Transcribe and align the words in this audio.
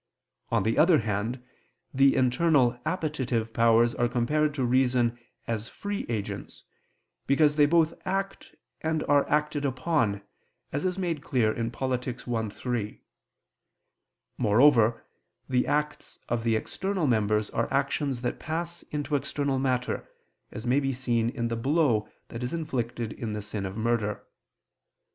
On 0.49 0.63
the 0.63 0.79
other 0.79 0.97
hand, 1.01 1.43
the 1.93 2.15
internal 2.15 2.75
appetitive 2.87 3.53
powers 3.53 3.93
are 3.93 4.07
compared 4.09 4.51
to 4.55 4.65
reason 4.65 5.19
as 5.45 5.69
free 5.69 6.07
agents, 6.09 6.63
because 7.27 7.55
they 7.55 7.67
both 7.67 7.93
act 8.03 8.55
and 8.81 9.03
are 9.03 9.29
acted 9.29 9.63
upon, 9.63 10.23
as 10.73 10.85
is 10.85 10.97
made 10.97 11.21
clear 11.21 11.51
in 11.53 11.69
_Polit._i, 11.69 12.51
3. 12.51 13.01
Moreover, 14.39 15.05
the 15.47 15.67
acts 15.67 16.17
of 16.27 16.43
the 16.43 16.55
external 16.55 17.05
members 17.05 17.51
are 17.51 17.71
actions 17.71 18.23
that 18.23 18.39
pass 18.39 18.81
into 18.89 19.15
external 19.15 19.59
matter, 19.59 20.09
as 20.51 20.65
may 20.65 20.79
be 20.79 20.93
seen 20.93 21.29
in 21.29 21.47
the 21.47 21.55
blow 21.55 22.09
that 22.29 22.41
is 22.41 22.53
inflicted 22.53 23.13
in 23.13 23.33
the 23.33 23.41
sin 23.43 23.67
of 23.67 23.77
murder. 23.77 24.25